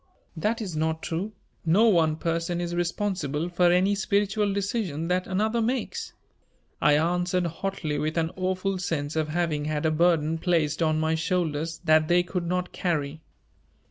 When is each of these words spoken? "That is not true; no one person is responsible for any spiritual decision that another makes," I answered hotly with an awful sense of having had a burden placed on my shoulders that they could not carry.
"That 0.35 0.63
is 0.63 0.75
not 0.75 1.03
true; 1.03 1.31
no 1.63 1.87
one 1.87 2.15
person 2.15 2.59
is 2.59 2.73
responsible 2.73 3.49
for 3.49 3.71
any 3.71 3.93
spiritual 3.93 4.51
decision 4.51 5.09
that 5.09 5.27
another 5.27 5.61
makes," 5.61 6.13
I 6.81 6.97
answered 6.97 7.45
hotly 7.45 7.99
with 7.99 8.17
an 8.17 8.31
awful 8.35 8.79
sense 8.79 9.15
of 9.15 9.27
having 9.27 9.65
had 9.65 9.85
a 9.85 9.91
burden 9.91 10.39
placed 10.39 10.81
on 10.81 10.99
my 10.99 11.13
shoulders 11.13 11.81
that 11.85 12.07
they 12.07 12.23
could 12.23 12.47
not 12.47 12.71
carry. 12.71 13.21